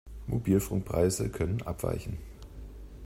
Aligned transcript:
Mobilfunkpreise 0.25 1.29
können 1.29 1.61
abweichen. 1.67 2.17